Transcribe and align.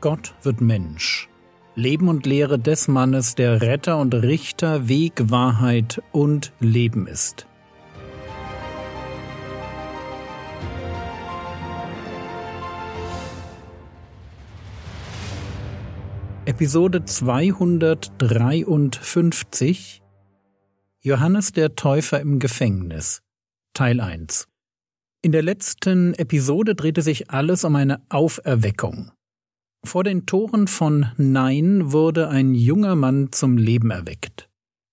Gott 0.00 0.34
wird 0.42 0.60
Mensch. 0.60 1.28
Leben 1.74 2.08
und 2.08 2.24
Lehre 2.24 2.56
des 2.58 2.86
Mannes, 2.86 3.34
der 3.34 3.62
Retter 3.62 3.98
und 3.98 4.14
Richter, 4.14 4.86
Weg, 4.88 5.30
Wahrheit 5.30 6.00
und 6.12 6.52
Leben 6.60 7.08
ist. 7.08 7.46
Episode 16.44 17.04
253 17.04 20.02
Johannes 21.02 21.52
der 21.52 21.74
Täufer 21.74 22.20
im 22.20 22.38
Gefängnis 22.38 23.22
Teil 23.74 24.00
1 24.00 24.46
In 25.22 25.32
der 25.32 25.42
letzten 25.42 26.14
Episode 26.14 26.74
drehte 26.74 27.02
sich 27.02 27.30
alles 27.30 27.64
um 27.64 27.76
eine 27.76 28.00
Auferweckung. 28.08 29.12
Vor 29.88 30.04
den 30.04 30.26
Toren 30.26 30.66
von 30.66 31.06
Nein 31.16 31.92
wurde 31.92 32.28
ein 32.28 32.54
junger 32.54 32.94
Mann 32.94 33.32
zum 33.32 33.56
Leben 33.56 33.90
erweckt. 33.90 34.50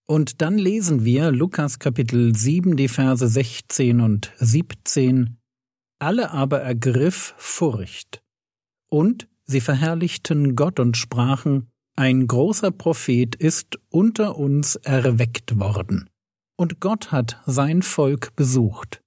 Und 0.07 0.41
dann 0.41 0.57
lesen 0.57 1.03
wir 1.03 1.31
Lukas 1.31 1.79
Kapitel 1.79 2.33
7, 2.33 2.77
die 2.77 2.87
Verse 2.87 3.27
16 3.27 3.99
und 3.99 4.31
17. 4.37 5.35
Alle 5.99 6.31
aber 6.31 6.61
ergriff 6.61 7.35
Furcht. 7.37 8.23
Und 8.89 9.27
sie 9.43 9.59
verherrlichten 9.59 10.55
Gott 10.55 10.79
und 10.79 10.95
sprachen, 10.95 11.67
ein 11.97 12.25
großer 12.25 12.71
Prophet 12.71 13.35
ist 13.35 13.77
unter 13.89 14.37
uns 14.37 14.77
erweckt 14.77 15.59
worden. 15.59 16.09
Und 16.55 16.79
Gott 16.79 17.11
hat 17.11 17.41
sein 17.45 17.81
Volk 17.81 18.33
besucht. 18.37 19.03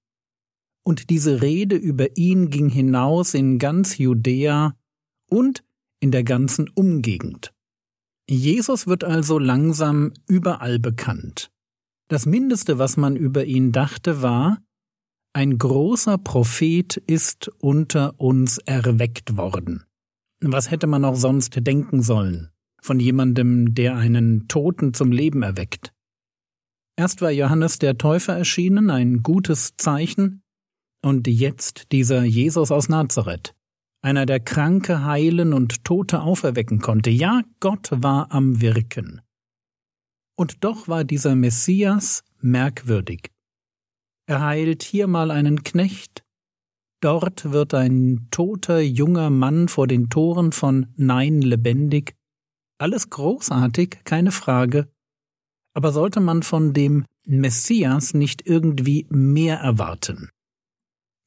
Und 0.85 1.09
diese 1.09 1.41
Rede 1.41 1.77
über 1.77 2.19
ihn 2.19 2.51
ging 2.51 2.69
hinaus 2.69 3.33
in 3.33 3.59
ganz 3.59 3.97
Judäa 3.97 4.75
und 5.31 5.65
in 6.01 6.11
der 6.11 6.25
ganzen 6.25 6.69
Umgegend. 6.69 7.53
Jesus 8.29 8.87
wird 8.87 9.05
also 9.05 9.39
langsam 9.39 10.13
überall 10.27 10.79
bekannt. 10.79 11.51
Das 12.09 12.27
Mindeste, 12.27 12.79
was 12.79 12.97
man 12.97 13.17
über 13.17 13.45
ihn 13.45 13.73
dachte, 13.73 14.23
war, 14.23 14.59
ein 15.35 15.59
großer 15.59 16.19
Prophet 16.19 16.97
ist 16.97 17.49
unter 17.59 18.19
uns 18.19 18.59
erweckt 18.59 19.37
worden. 19.37 19.85
Was 20.41 20.71
hätte 20.71 20.87
man 20.87 21.05
auch 21.05 21.17
sonst 21.17 21.67
denken 21.67 22.03
sollen 22.03 22.51
von 22.81 23.01
jemandem, 23.01 23.75
der 23.75 23.97
einen 23.97 24.49
Toten 24.49 24.95
zum 24.95 25.13
Leben 25.13 25.43
erweckt? 25.43 25.93
Erst 26.97 27.21
war 27.23 27.31
Johannes 27.31 27.79
der 27.79 27.99
Täufer 27.99 28.37
erschienen, 28.37 28.91
ein 28.91 29.23
gutes 29.23 29.77
Zeichen, 29.77 30.43
und 31.03 31.29
jetzt 31.29 31.93
dieser 31.93 32.25
Jesus 32.25 32.73
aus 32.73 32.89
Nazareth 32.89 33.55
einer, 34.03 34.27
der 34.27 34.41
Kranke 34.41 35.05
heilen 35.05 35.53
und 35.53 35.85
Tote 35.85 36.21
auferwecken 36.21 36.81
konnte. 36.81 37.11
Ja, 37.11 37.43
Gott 37.61 37.89
war 37.91 38.33
am 38.33 38.61
Wirken. 38.61 39.21
Und 40.37 40.63
doch 40.65 40.87
war 40.89 41.05
dieser 41.05 41.35
Messias 41.35 42.23
merkwürdig. 42.41 43.31
Er 44.27 44.43
heilt 44.43 44.83
hier 44.83 45.07
mal 45.07 45.31
einen 45.31 45.63
Knecht, 45.65 46.23
dort 47.01 47.51
wird 47.51 47.75
ein 47.75 48.29
toter 48.31 48.81
junger 48.81 49.31
Mann 49.31 49.69
vor 49.69 49.87
den 49.87 50.11
Toren 50.11 50.53
von 50.53 50.87
Nein 50.97 51.41
lebendig. 51.41 52.15
Alles 52.79 53.11
großartig, 53.11 54.01
keine 54.05 54.31
Frage. 54.31 54.89
Aber 55.75 55.93
sollte 55.93 56.21
man 56.21 56.43
von 56.43 56.73
dem 56.73 57.05
Messias 57.27 58.15
nicht 58.15 58.47
irgendwie 58.47 59.07
mehr 59.11 59.59
erwarten? 59.59 60.31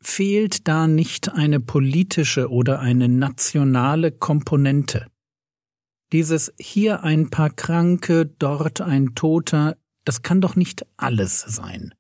Fehlt 0.02 0.68
da 0.68 0.88
nicht 0.88 1.32
eine 1.32 1.60
politische 1.60 2.50
oder 2.50 2.80
eine 2.80 3.08
nationale 3.08 4.12
Komponente? 4.12 5.08
Dieses 6.12 6.52
hier 6.60 7.04
ein 7.04 7.30
paar 7.30 7.50
Kranke, 7.50 8.26
dort 8.26 8.82
ein 8.82 9.16
Toter, 9.16 9.78
das 10.04 10.24
kann 10.24 10.42
doch 10.42 10.56
nicht 10.56 10.86
alles 10.98 11.40
sein. 11.40 11.94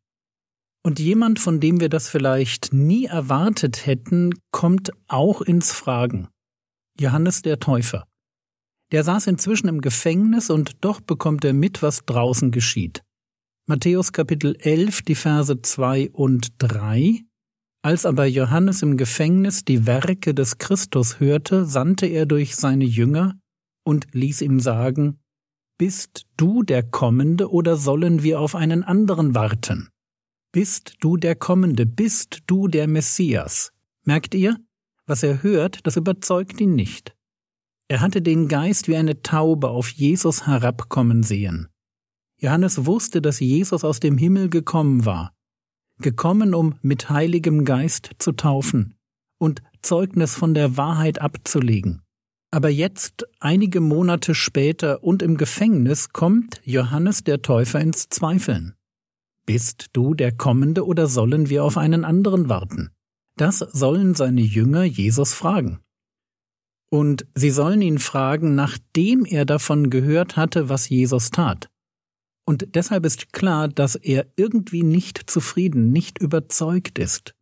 Und 0.84 1.00
jemand, 1.00 1.40
von 1.40 1.60
dem 1.60 1.80
wir 1.80 1.90
das 1.90 2.10
vielleicht 2.10 2.74
nie 2.74 3.06
erwartet 3.06 3.86
hätten, 3.86 4.34
kommt 4.52 4.92
auch 5.08 5.42
ins 5.42 5.72
Fragen. 5.72 6.28
Johannes 7.00 7.44
der 7.44 7.60
Täufer. 7.60 8.08
Der 8.92 9.04
saß 9.04 9.28
inzwischen 9.28 9.68
im 9.68 9.80
Gefängnis 9.80 10.50
und 10.50 10.84
doch 10.84 11.00
bekommt 11.00 11.46
er 11.46 11.54
mit, 11.54 11.82
was 11.82 12.06
draußen 12.06 12.52
geschieht. 12.52 13.04
Matthäus 13.68 14.12
Kapitel 14.12 14.56
11, 14.60 15.04
die 15.04 15.16
Verse 15.16 15.62
2 15.62 16.10
und 16.12 16.50
3 16.58 17.24
als 17.82 18.06
aber 18.06 18.26
Johannes 18.26 18.84
im 18.84 18.98
Gefängnis 18.98 19.66
die 19.66 19.88
Werke 19.88 20.34
des 20.34 20.58
Christus 20.58 21.20
hörte, 21.20 21.66
sandte 21.66 22.06
er 22.06 22.26
durch 22.26 22.56
seine 22.56 22.86
Jünger 22.86 23.40
und 23.84 24.08
ließ 24.12 24.42
ihm 24.42 24.60
sagen, 24.60 25.20
Bist 25.78 26.28
du 26.38 26.62
der 26.62 26.84
Kommende 26.84 27.52
oder 27.52 27.78
sollen 27.78 28.22
wir 28.22 28.40
auf 28.40 28.56
einen 28.56 28.84
anderen 28.84 29.34
warten? 29.34 29.90
Bist 30.52 30.96
du 31.00 31.18
der 31.18 31.36
Kommende, 31.36 31.86
bist 31.86 32.44
du 32.46 32.68
der 32.68 32.88
Messias? 32.88 33.72
Merkt 34.04 34.36
ihr? 34.36 34.58
Was 35.08 35.24
er 35.24 35.42
hört, 35.42 35.86
das 35.88 35.98
überzeugt 35.98 36.62
ihn 36.62 36.76
nicht. 36.76 37.16
Er 37.88 38.02
hatte 38.02 38.22
den 38.22 38.48
Geist 38.48 38.88
wie 38.88 38.96
eine 38.96 39.22
Taube 39.22 39.70
auf 39.70 39.90
Jesus 39.90 40.48
herabkommen 40.48 41.24
sehen. 41.24 41.68
Johannes 42.38 42.86
wusste, 42.86 43.22
dass 43.22 43.40
Jesus 43.40 43.84
aus 43.84 44.00
dem 44.00 44.18
Himmel 44.18 44.50
gekommen 44.50 45.06
war, 45.06 45.34
gekommen, 46.02 46.54
um 46.54 46.76
mit 46.82 47.10
Heiligem 47.10 47.66
Geist 47.66 48.12
zu 48.20 48.34
taufen 48.34 48.96
und 49.38 49.62
Zeugnis 49.82 50.36
von 50.36 50.54
der 50.54 50.78
Wahrheit 50.78 51.22
abzulegen. 51.22 52.02
Aber 52.52 52.70
jetzt, 52.70 53.26
einige 53.40 53.80
Monate 53.80 54.36
später 54.36 55.04
und 55.04 55.24
im 55.24 55.38
Gefängnis, 55.38 56.10
kommt 56.10 56.62
Johannes 56.66 57.24
der 57.24 57.42
Täufer 57.42 57.80
ins 57.80 58.10
Zweifeln. 58.10 58.76
Bist 59.46 59.88
du 59.94 60.14
der 60.14 60.34
Kommende 60.34 60.86
oder 60.86 61.08
sollen 61.08 61.50
wir 61.50 61.64
auf 61.64 61.78
einen 61.78 62.04
anderen 62.04 62.50
warten? 62.50 62.92
Das 63.38 63.60
sollen 63.60 64.16
seine 64.16 64.42
Jünger 64.42 64.84
Jesus 64.84 65.34
fragen. 65.34 65.80
Und 66.92 67.26
sie 67.36 67.52
sollen 67.52 67.82
ihn 67.82 68.00
fragen, 68.00 68.54
nachdem 68.54 69.26
er 69.26 69.46
davon 69.46 69.90
gehört 69.90 70.36
hatte, 70.36 70.68
was 70.68 70.90
Jesus 70.90 71.32
tat. 71.32 71.71
Und 72.46 72.76
deshalb 72.76 73.06
ist 73.06 73.34
klar, 73.34 73.68
dass 73.68 73.96
er 73.96 74.28
irgendwie 74.36 74.84
nicht 74.84 75.30
zufrieden, 75.30 75.92
nicht 75.92 76.20
überzeugt 76.20 77.00
ist. 77.00 77.36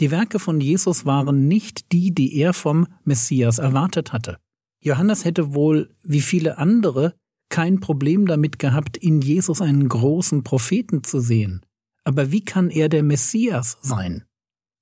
Die 0.00 0.10
Werke 0.10 0.38
von 0.38 0.60
Jesus 0.60 1.06
waren 1.06 1.48
nicht 1.48 1.92
die, 1.92 2.14
die 2.14 2.36
er 2.36 2.52
vom 2.52 2.86
Messias 3.04 3.58
erwartet 3.58 4.12
hatte. 4.12 4.38
Johannes 4.80 5.24
hätte 5.24 5.54
wohl, 5.54 5.94
wie 6.04 6.20
viele 6.20 6.58
andere, 6.58 7.14
kein 7.48 7.80
Problem 7.80 8.26
damit 8.26 8.58
gehabt, 8.58 8.96
in 8.96 9.20
Jesus 9.20 9.60
einen 9.60 9.88
großen 9.88 10.44
Propheten 10.44 11.02
zu 11.02 11.18
sehen. 11.20 11.64
Aber 12.04 12.30
wie 12.30 12.44
kann 12.44 12.70
er 12.70 12.88
der 12.88 13.02
Messias 13.02 13.78
sein? 13.82 14.24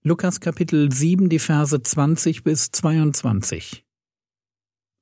Lukas 0.02 0.40
Kapitel 0.40 0.92
7, 0.92 1.28
die 1.28 1.38
Verse 1.38 1.82
20 1.82 2.44
bis 2.44 2.70
22. 2.70 3.84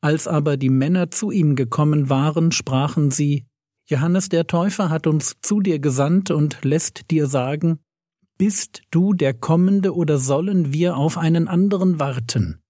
Als 0.00 0.28
aber 0.28 0.56
die 0.56 0.70
Männer 0.70 1.10
zu 1.10 1.30
ihm 1.30 1.56
gekommen 1.56 2.08
waren, 2.08 2.52
sprachen 2.52 3.10
sie, 3.10 3.46
Johannes 3.86 4.30
der 4.30 4.46
Täufer 4.46 4.88
hat 4.88 5.06
uns 5.06 5.36
zu 5.42 5.60
dir 5.60 5.78
gesandt 5.78 6.30
und 6.30 6.64
lässt 6.64 7.10
dir 7.10 7.26
sagen, 7.26 7.80
bist 8.38 8.82
du 8.90 9.12
der 9.12 9.34
Kommende 9.34 9.94
oder 9.94 10.18
sollen 10.18 10.72
wir 10.72 10.96
auf 10.96 11.18
einen 11.18 11.48
anderen 11.48 12.00
warten? 12.00 12.60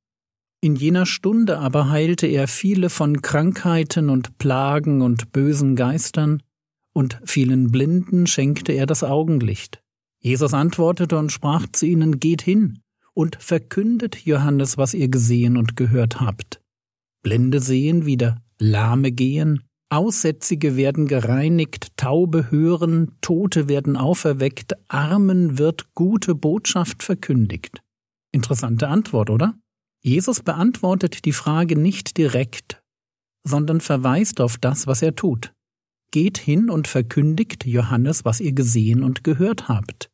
In 0.61 0.77
jener 0.77 1.07
Stunde 1.07 1.59
aber 1.59 1.91
heilte 1.91 2.27
er 2.27 2.49
viele 2.49 2.91
von 2.91 3.23
Krankheiten 3.23 4.11
und 4.11 4.39
Plagen 4.39 5.03
und 5.03 5.31
bösen 5.33 5.77
Geistern, 5.77 6.43
und 6.93 7.21
vielen 7.25 7.71
Blinden 7.71 8.27
schenkte 8.27 8.73
er 8.73 8.87
das 8.87 9.03
Augenlicht. 9.05 9.83
Jesus 10.21 10.55
antwortete 10.55 11.19
und 11.19 11.33
sprach 11.33 11.67
zu 11.71 11.87
ihnen, 11.87 12.19
Geht 12.19 12.41
hin 12.41 12.81
und 13.13 13.37
verkündet 13.37 14.25
Johannes, 14.25 14.79
was 14.79 14.95
ihr 14.95 15.09
gesehen 15.09 15.57
und 15.57 15.77
gehört 15.77 16.21
habt. 16.21 16.61
Blinde 17.23 17.61
sehen 17.61 18.07
wieder, 18.07 18.43
Lahme 18.59 19.13
gehen, 19.13 19.65
Aussätzige 19.95 20.77
werden 20.77 21.07
gereinigt, 21.07 21.97
Taube 21.97 22.51
hören, 22.51 23.17
Tote 23.21 23.69
werden 23.69 23.97
auferweckt, 23.97 24.73
Armen 24.89 25.57
wird 25.59 25.95
gute 25.95 26.35
Botschaft 26.35 27.05
verkündigt. 27.05 27.81
Interessante 28.33 28.89
Antwort, 28.89 29.31
oder? 29.31 29.55
Jesus 30.03 30.41
beantwortet 30.41 31.25
die 31.25 31.33
Frage 31.33 31.79
nicht 31.79 32.19
direkt, 32.19 32.83
sondern 33.45 33.81
verweist 33.81 34.41
auf 34.41 34.59
das, 34.59 34.89
was 34.89 35.01
er 35.01 35.15
tut. 35.15 35.55
Geht 36.11 36.39
hin 36.39 36.71
und 36.71 36.89
verkündigt 36.89 37.65
Johannes, 37.65 38.25
was 38.25 38.41
ihr 38.41 38.53
gesehen 38.53 39.05
und 39.05 39.23
gehört 39.23 39.69
habt. 39.69 40.11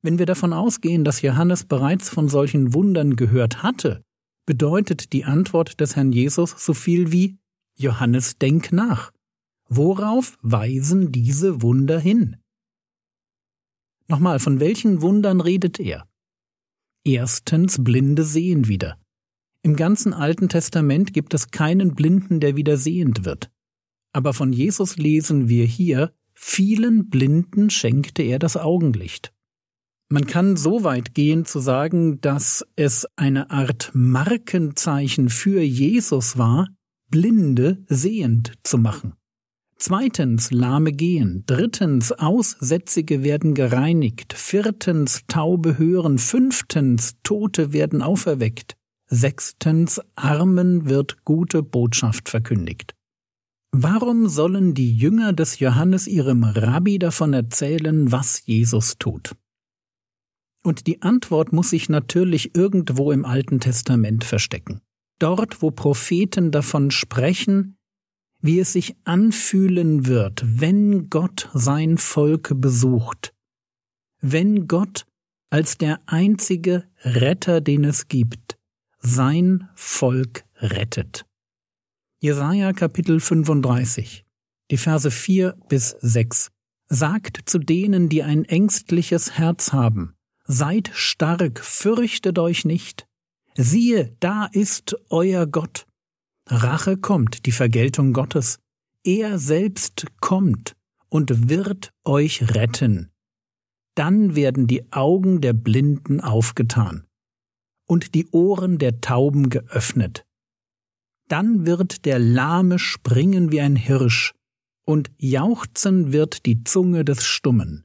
Wenn 0.00 0.18
wir 0.18 0.26
davon 0.26 0.54
ausgehen, 0.54 1.04
dass 1.04 1.20
Johannes 1.20 1.64
bereits 1.64 2.08
von 2.08 2.28
solchen 2.28 2.72
Wundern 2.72 3.14
gehört 3.14 3.62
hatte, 3.62 4.02
bedeutet 4.46 5.12
die 5.12 5.24
Antwort 5.24 5.80
des 5.80 5.96
Herrn 5.96 6.12
Jesus 6.12 6.54
so 6.58 6.72
viel 6.72 7.12
wie 7.12 7.38
Johannes, 7.82 8.38
denk 8.38 8.72
nach. 8.72 9.12
Worauf 9.68 10.38
weisen 10.42 11.12
diese 11.12 11.62
Wunder 11.62 11.98
hin? 11.98 12.36
Nochmal, 14.08 14.38
von 14.38 14.60
welchen 14.60 15.02
Wundern 15.02 15.40
redet 15.40 15.80
er? 15.80 16.06
Erstens, 17.04 17.82
Blinde 17.82 18.24
sehen 18.24 18.68
wieder. 18.68 18.98
Im 19.62 19.76
ganzen 19.76 20.12
Alten 20.12 20.48
Testament 20.48 21.12
gibt 21.12 21.34
es 21.34 21.50
keinen 21.50 21.94
Blinden, 21.94 22.40
der 22.40 22.56
wieder 22.56 22.76
sehend 22.76 23.24
wird. 23.24 23.50
Aber 24.12 24.34
von 24.34 24.52
Jesus 24.52 24.96
lesen 24.96 25.48
wir 25.48 25.64
hier, 25.64 26.12
vielen 26.34 27.08
Blinden 27.08 27.70
schenkte 27.70 28.22
er 28.22 28.38
das 28.38 28.56
Augenlicht. 28.56 29.32
Man 30.10 30.26
kann 30.26 30.56
so 30.56 30.84
weit 30.84 31.14
gehen 31.14 31.46
zu 31.46 31.60
sagen, 31.60 32.20
dass 32.20 32.66
es 32.76 33.06
eine 33.16 33.50
Art 33.50 33.90
Markenzeichen 33.94 35.30
für 35.30 35.62
Jesus 35.62 36.36
war, 36.36 36.68
Blinde 37.12 37.84
sehend 37.88 38.54
zu 38.64 38.78
machen. 38.78 39.12
Zweitens 39.76 40.50
Lahme 40.50 40.92
gehen, 40.92 41.44
drittens 41.46 42.10
Aussätzige 42.10 43.22
werden 43.22 43.52
gereinigt, 43.52 44.32
viertens 44.32 45.20
Taube 45.28 45.76
hören, 45.76 46.18
fünftens 46.18 47.12
Tote 47.22 47.74
werden 47.74 48.00
auferweckt, 48.00 48.76
sechstens 49.08 50.00
Armen 50.14 50.88
wird 50.88 51.24
gute 51.24 51.62
Botschaft 51.62 52.30
verkündigt. 52.30 52.94
Warum 53.72 54.28
sollen 54.28 54.72
die 54.72 54.96
Jünger 54.96 55.34
des 55.34 55.58
Johannes 55.58 56.06
ihrem 56.06 56.44
Rabbi 56.44 56.98
davon 56.98 57.34
erzählen, 57.34 58.10
was 58.10 58.42
Jesus 58.46 58.96
tut? 58.98 59.36
Und 60.64 60.86
die 60.86 61.02
Antwort 61.02 61.52
muss 61.52 61.70
sich 61.70 61.90
natürlich 61.90 62.54
irgendwo 62.54 63.12
im 63.12 63.26
Alten 63.26 63.60
Testament 63.60 64.24
verstecken. 64.24 64.80
Dort, 65.22 65.62
wo 65.62 65.70
Propheten 65.70 66.50
davon 66.50 66.90
sprechen, 66.90 67.76
wie 68.40 68.58
es 68.58 68.72
sich 68.72 68.96
anfühlen 69.04 70.06
wird, 70.06 70.42
wenn 70.44 71.10
Gott 71.10 71.48
sein 71.54 71.96
Volk 71.96 72.60
besucht, 72.60 73.32
wenn 74.20 74.66
Gott 74.66 75.06
als 75.48 75.78
der 75.78 76.00
einzige 76.06 76.88
Retter, 77.04 77.60
den 77.60 77.84
es 77.84 78.08
gibt, 78.08 78.58
sein 78.98 79.68
Volk 79.76 80.44
rettet. 80.56 81.24
Jesaja 82.20 82.72
Kapitel 82.72 83.20
35, 83.20 84.24
die 84.72 84.76
Verse 84.76 85.08
4 85.08 85.56
bis 85.68 85.90
6 86.00 86.48
sagt 86.88 87.48
zu 87.48 87.60
denen, 87.60 88.08
die 88.08 88.24
ein 88.24 88.44
ängstliches 88.44 89.38
Herz 89.38 89.72
haben, 89.72 90.16
Seid 90.44 90.90
stark, 90.92 91.60
fürchtet 91.60 92.40
euch 92.40 92.64
nicht. 92.64 93.06
Siehe, 93.56 94.16
da 94.20 94.46
ist 94.46 94.96
euer 95.10 95.46
Gott. 95.46 95.86
Rache 96.46 96.96
kommt, 96.96 97.46
die 97.46 97.52
Vergeltung 97.52 98.12
Gottes. 98.12 98.58
Er 99.04 99.38
selbst 99.38 100.06
kommt 100.20 100.74
und 101.08 101.48
wird 101.48 101.92
euch 102.04 102.54
retten. 102.54 103.10
Dann 103.94 104.34
werden 104.34 104.66
die 104.66 104.90
Augen 104.92 105.40
der 105.40 105.52
Blinden 105.52 106.20
aufgetan 106.20 107.04
und 107.86 108.14
die 108.14 108.26
Ohren 108.30 108.78
der 108.78 109.00
Tauben 109.00 109.50
geöffnet. 109.50 110.24
Dann 111.28 111.66
wird 111.66 112.04
der 112.04 112.18
Lahme 112.18 112.78
springen 112.78 113.52
wie 113.52 113.60
ein 113.60 113.76
Hirsch, 113.76 114.32
und 114.84 115.10
jauchzen 115.16 116.12
wird 116.12 116.44
die 116.46 116.64
Zunge 116.64 117.04
des 117.04 117.24
Stummen 117.24 117.84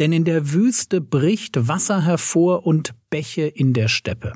denn 0.00 0.12
in 0.14 0.24
der 0.24 0.52
Wüste 0.52 1.02
bricht 1.02 1.68
Wasser 1.68 2.02
hervor 2.02 2.66
und 2.66 2.94
Bäche 3.10 3.42
in 3.42 3.74
der 3.74 3.88
Steppe. 3.88 4.32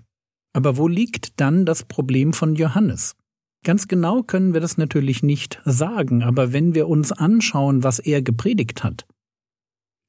Aber 0.54 0.78
wo 0.78 0.88
liegt 0.88 1.38
dann 1.40 1.66
das 1.66 1.84
Problem 1.84 2.32
von 2.32 2.54
Johannes? 2.54 3.16
Ganz 3.64 3.88
genau 3.88 4.22
können 4.22 4.54
wir 4.54 4.60
das 4.60 4.78
natürlich 4.78 5.22
nicht 5.22 5.60
sagen, 5.64 6.22
aber 6.22 6.52
wenn 6.52 6.74
wir 6.74 6.88
uns 6.88 7.12
anschauen, 7.12 7.82
was 7.82 7.98
er 7.98 8.22
gepredigt 8.22 8.84
hat, 8.84 9.06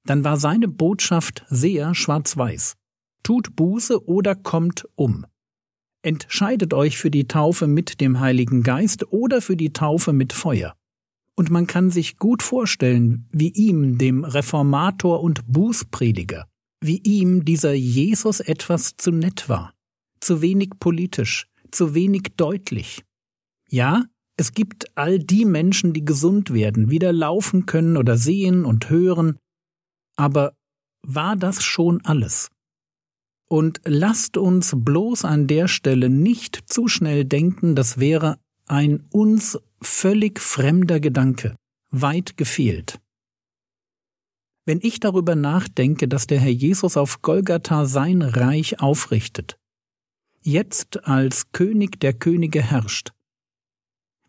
dann 0.06 0.24
war 0.24 0.38
seine 0.38 0.68
Botschaft 0.68 1.46
sehr 1.50 1.96
schwarz-weiß. 1.96 2.76
Tut 3.24 3.56
Buße 3.56 4.08
oder 4.08 4.36
kommt 4.36 4.88
um. 4.96 5.26
Entscheidet 6.04 6.76
euch 6.76 6.98
für 6.98 7.10
die 7.10 7.28
Taufe 7.28 7.66
mit 7.66 8.00
dem 8.00 8.20
Heiligen 8.20 8.62
Geist 8.62 9.12
oder 9.12 9.42
für 9.42 9.58
die 9.58 9.74
Taufe 9.74 10.14
mit 10.14 10.34
Feuer. 10.34 10.76
Und 11.36 11.50
man 11.50 11.66
kann 11.66 11.90
sich 11.90 12.18
gut 12.18 12.44
vorstellen, 12.44 13.28
wie 13.32 13.50
ihm, 13.50 13.98
dem 13.98 14.24
Reformator 14.24 15.22
und 15.22 15.52
Bußprediger, 15.52 16.46
wie 16.82 17.00
ihm 17.00 17.44
dieser 17.44 17.74
Jesus 17.74 18.40
etwas 18.40 18.96
zu 18.96 19.12
nett 19.12 19.50
war, 19.50 19.74
zu 20.26 20.42
wenig 20.42 20.72
politisch, 20.80 21.48
zu 21.72 21.94
wenig 21.94 22.34
deutlich. 22.36 23.04
Ja, 23.70 24.06
es 24.38 24.54
gibt 24.54 24.98
all 24.98 25.20
die 25.20 25.46
Menschen, 25.46 25.94
die 25.94 26.04
gesund 26.04 26.52
werden, 26.54 26.90
wieder 26.90 27.14
laufen 27.14 27.66
können 27.66 27.96
oder 27.96 28.18
sehen 28.18 28.66
und 28.66 28.90
hören, 28.90 29.38
aber 30.18 30.56
war 31.04 31.36
das 31.36 31.64
schon 31.64 32.02
alles? 32.04 32.50
Und 33.48 33.80
lasst 33.86 34.38
uns 34.38 34.74
bloß 34.76 35.24
an 35.24 35.46
der 35.48 35.68
Stelle 35.68 36.10
nicht 36.10 36.64
zu 36.66 36.88
schnell 36.88 37.24
denken, 37.26 37.76
das 37.76 38.00
wäre 38.00 38.40
ein 38.68 39.06
uns 39.12 39.60
völlig 39.82 40.40
fremder 40.40 41.00
Gedanke, 41.00 41.56
weit 41.92 42.38
gefehlt. 42.38 43.00
Wenn 44.66 44.80
ich 44.82 45.00
darüber 45.00 45.36
nachdenke, 45.36 46.08
dass 46.08 46.26
der 46.26 46.40
Herr 46.40 46.52
Jesus 46.52 46.98
auf 46.98 47.22
Golgatha 47.22 47.86
sein 47.86 48.24
Reich 48.24 48.80
aufrichtet, 48.80 49.60
jetzt 50.46 51.06
als 51.06 51.52
König 51.52 52.00
der 52.00 52.14
Könige 52.14 52.62
herrscht, 52.62 53.12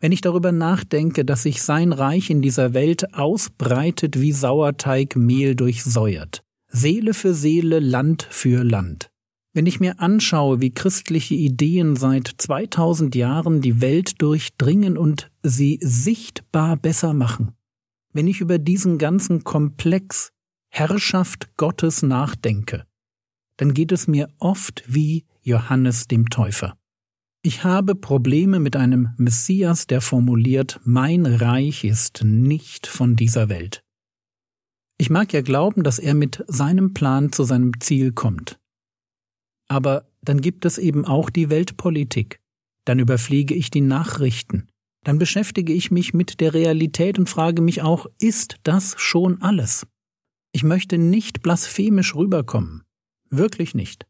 wenn 0.00 0.12
ich 0.12 0.20
darüber 0.20 0.52
nachdenke, 0.52 1.24
dass 1.24 1.42
sich 1.42 1.62
sein 1.62 1.92
Reich 1.92 2.30
in 2.30 2.42
dieser 2.42 2.74
Welt 2.74 3.14
ausbreitet 3.14 4.20
wie 4.20 4.32
Sauerteig 4.32 5.16
Mehl 5.16 5.54
durchsäuert, 5.54 6.42
Seele 6.68 7.14
für 7.14 7.34
Seele, 7.34 7.80
Land 7.80 8.26
für 8.28 8.62
Land, 8.62 9.10
wenn 9.52 9.66
ich 9.66 9.80
mir 9.80 10.00
anschaue, 10.00 10.60
wie 10.60 10.72
christliche 10.72 11.34
Ideen 11.34 11.96
seit 11.96 12.30
2000 12.36 13.14
Jahren 13.14 13.62
die 13.62 13.80
Welt 13.80 14.20
durchdringen 14.20 14.98
und 14.98 15.30
sie 15.42 15.78
sichtbar 15.82 16.76
besser 16.76 17.14
machen, 17.14 17.52
wenn 18.12 18.26
ich 18.26 18.40
über 18.40 18.58
diesen 18.58 18.98
ganzen 18.98 19.44
Komplex 19.44 20.32
Herrschaft 20.68 21.56
Gottes 21.56 22.02
nachdenke, 22.02 22.84
dann 23.56 23.72
geht 23.72 23.92
es 23.92 24.08
mir 24.08 24.28
oft 24.38 24.84
wie 24.86 25.24
Johannes 25.46 26.08
dem 26.08 26.28
Täufer. 26.28 26.76
Ich 27.42 27.62
habe 27.62 27.94
Probleme 27.94 28.58
mit 28.58 28.74
einem 28.74 29.10
Messias, 29.16 29.86
der 29.86 30.00
formuliert, 30.00 30.80
mein 30.84 31.24
Reich 31.24 31.84
ist 31.84 32.24
nicht 32.24 32.88
von 32.88 33.14
dieser 33.14 33.48
Welt. 33.48 33.84
Ich 34.98 35.08
mag 35.08 35.32
ja 35.32 35.42
glauben, 35.42 35.84
dass 35.84 36.00
er 36.00 36.14
mit 36.14 36.44
seinem 36.48 36.94
Plan 36.94 37.30
zu 37.30 37.44
seinem 37.44 37.78
Ziel 37.78 38.10
kommt. 38.10 38.58
Aber 39.68 40.10
dann 40.20 40.40
gibt 40.40 40.64
es 40.64 40.78
eben 40.78 41.04
auch 41.04 41.30
die 41.30 41.48
Weltpolitik. 41.48 42.40
Dann 42.84 42.98
überfliege 42.98 43.54
ich 43.54 43.70
die 43.70 43.82
Nachrichten. 43.82 44.68
Dann 45.04 45.18
beschäftige 45.18 45.72
ich 45.72 45.92
mich 45.92 46.12
mit 46.12 46.40
der 46.40 46.54
Realität 46.54 47.20
und 47.20 47.28
frage 47.28 47.62
mich 47.62 47.82
auch, 47.82 48.06
ist 48.18 48.56
das 48.64 48.96
schon 48.98 49.40
alles? 49.42 49.86
Ich 50.50 50.64
möchte 50.64 50.98
nicht 50.98 51.42
blasphemisch 51.42 52.16
rüberkommen. 52.16 52.82
Wirklich 53.30 53.76
nicht. 53.76 54.06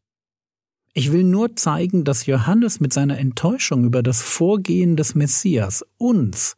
Ich 0.97 1.11
will 1.11 1.23
nur 1.23 1.55
zeigen, 1.55 2.03
dass 2.05 2.25
Johannes 2.25 2.79
mit 2.79 2.91
seiner 2.91 3.19
Enttäuschung 3.19 3.85
über 3.85 4.01
das 4.01 4.23
Vorgehen 4.23 4.95
des 4.95 5.13
Messias 5.13 5.85
uns 5.97 6.57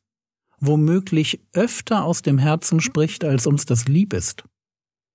womöglich 0.62 1.42
öfter 1.52 2.06
aus 2.06 2.22
dem 2.22 2.38
Herzen 2.38 2.80
spricht, 2.80 3.26
als 3.26 3.48
uns 3.48 3.66
das 3.66 3.90
lieb 3.90 4.14
ist. 4.14 4.46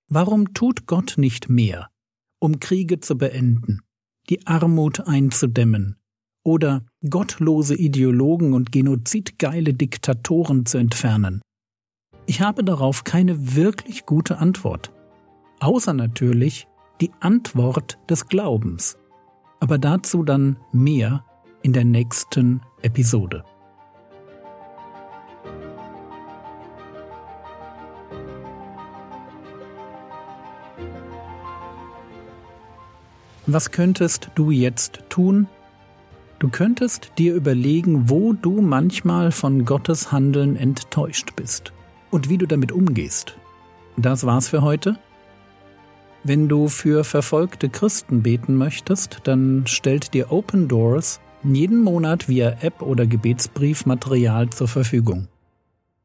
Warum 0.07 0.53
tut 0.53 0.85
Gott 0.85 1.15
nicht 1.17 1.49
mehr? 1.49 1.89
um 2.37 2.59
Kriege 2.59 2.99
zu 2.99 3.17
beenden, 3.17 3.81
die 4.29 4.45
Armut 4.45 5.07
einzudämmen 5.07 5.95
oder 6.43 6.85
gottlose 7.09 7.73
Ideologen 7.73 8.53
und 8.53 8.71
genozidgeile 8.71 9.73
Diktatoren 9.73 10.67
zu 10.67 10.77
entfernen? 10.77 11.41
Ich 12.27 12.41
habe 12.41 12.63
darauf 12.63 13.03
keine 13.03 13.55
wirklich 13.55 14.05
gute 14.05 14.37
Antwort. 14.37 14.91
Außer 15.59 15.93
natürlich 15.93 16.67
die 17.01 17.09
Antwort 17.19 17.97
des 18.07 18.27
Glaubens. 18.27 18.99
Aber 19.59 19.77
dazu 19.77 20.23
dann 20.23 20.57
mehr 20.71 21.23
in 21.61 21.73
der 21.73 21.85
nächsten 21.85 22.61
Episode. 22.81 23.43
Was 33.47 33.69
könntest 33.69 34.31
du 34.33 34.49
jetzt 34.49 35.03
tun? 35.09 35.47
Du 36.39 36.49
könntest 36.49 37.11
dir 37.19 37.35
überlegen, 37.35 38.09
wo 38.09 38.33
du 38.33 38.59
manchmal 38.59 39.31
von 39.31 39.65
Gottes 39.65 40.11
Handeln 40.11 40.55
enttäuscht 40.55 41.35
bist 41.35 41.71
und 42.09 42.27
wie 42.27 42.39
du 42.39 42.47
damit 42.47 42.71
umgehst. 42.71 43.37
Das 43.97 44.25
war's 44.25 44.49
für 44.49 44.63
heute. 44.63 44.97
Wenn 46.27 46.49
du 46.49 46.69
für 46.69 47.03
verfolgte 47.03 47.69
Christen 47.69 48.23
beten 48.23 48.55
möchtest, 48.55 49.21
dann 49.25 49.67
stellt 49.67 50.15
dir 50.15 50.31
Open 50.31 50.67
Doors 50.67 51.21
jeden 51.43 51.83
Monat 51.83 52.27
via 52.27 52.57
App 52.61 52.81
oder 52.81 53.05
Gebetsbrief 53.05 53.85
Material 53.85 54.49
zur 54.49 54.67
Verfügung. 54.67 55.27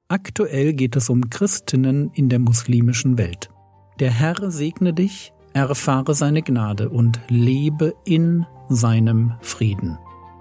Aktuell 0.08 0.74
geht 0.74 0.94
es 0.94 1.08
um 1.08 1.30
Christinnen 1.30 2.10
in 2.12 2.28
der 2.28 2.38
muslimischen 2.38 3.16
Welt. 3.16 3.48
Der 3.98 4.10
Herr 4.10 4.50
segne 4.50 4.92
dich 4.92 5.32
erfahre 5.54 6.14
seine 6.14 6.42
Gnade 6.42 6.90
und 6.90 7.18
lebe 7.28 7.94
in 8.04 8.44
seinem 8.68 9.32
Frieden. 9.40 9.98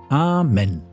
Amen. 0.09 0.88